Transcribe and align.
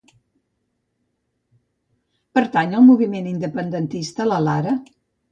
Pertanyal 2.39 2.87
moviment 2.87 3.27
independentista 3.33 4.27
la 4.31 4.41
Lara? 4.47 4.75